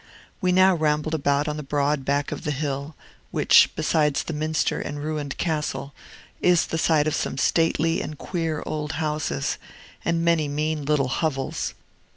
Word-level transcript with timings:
We 0.41 0.51
now 0.51 0.73
rambled 0.73 1.13
about 1.13 1.47
on 1.47 1.57
the 1.57 1.61
broad 1.61 2.03
back 2.03 2.31
of 2.31 2.43
the 2.43 2.49
hill, 2.49 2.95
which, 3.29 3.69
besides 3.75 4.23
the 4.23 4.33
Minster 4.33 4.81
and 4.81 4.97
ruined 5.03 5.37
castle, 5.37 5.93
is 6.41 6.65
the 6.65 6.79
site 6.79 7.05
of 7.05 7.13
some 7.13 7.37
stately 7.37 8.01
and 8.01 8.17
queer 8.17 8.63
old 8.65 8.93
houses, 8.93 9.59
and 10.03 10.17
of 10.17 10.23
many 10.23 10.47
mean 10.47 10.85
little 10.85 11.09
hovels. 11.09 11.75